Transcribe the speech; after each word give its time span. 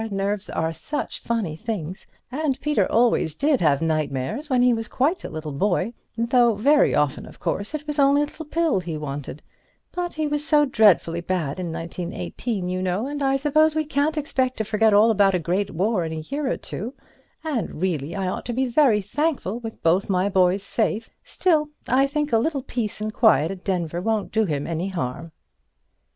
Nerves 0.09 0.49
are 0.49 0.73
such 0.73 1.19
funny 1.21 1.55
things, 1.55 2.07
and 2.31 2.59
Peter 2.59 2.91
always 2.91 3.35
did 3.35 3.61
have 3.61 3.83
nightmares 3.83 4.49
when 4.49 4.63
he 4.63 4.73
was 4.73 4.87
quite 4.87 5.23
a 5.23 5.29
little 5.29 5.51
boy—though 5.51 6.55
very 6.55 6.95
often 6.95 7.27
of 7.27 7.39
course 7.39 7.75
it 7.75 7.85
was 7.85 7.99
only 7.99 8.23
a 8.23 8.25
little 8.25 8.45
pill 8.45 8.79
he 8.79 8.97
wanted; 8.97 9.43
but 9.91 10.13
he 10.13 10.25
was 10.25 10.43
so 10.43 10.65
dreadfully 10.65 11.21
bad 11.21 11.59
in 11.59 11.71
1918, 11.71 12.67
you 12.67 12.81
know, 12.81 13.05
and 13.05 13.21
I 13.21 13.37
suppose 13.37 13.75
we 13.75 13.85
can't 13.85 14.17
expect 14.17 14.57
to 14.57 14.63
forget 14.63 14.91
all 14.91 15.11
about 15.11 15.35
a 15.35 15.37
great 15.37 15.69
war 15.69 16.03
in 16.03 16.13
a 16.13 16.25
year 16.31 16.47
or 16.49 16.57
two, 16.57 16.95
and, 17.43 17.79
really, 17.79 18.15
I 18.15 18.27
ought 18.27 18.47
to 18.47 18.53
be 18.53 18.65
very 18.65 19.01
thankful 19.03 19.59
with 19.59 19.83
both 19.83 20.09
my 20.09 20.29
boys 20.29 20.63
safe. 20.63 21.11
Still, 21.23 21.69
I 21.87 22.07
think 22.07 22.33
a 22.33 22.39
little 22.39 22.63
peace 22.63 23.01
and 23.01 23.13
quiet 23.13 23.51
at 23.51 23.63
Denver 23.63 24.01
won't 24.01 24.31
do 24.31 24.45
him 24.45 24.65
any 24.65 24.87
harm." 24.87 25.31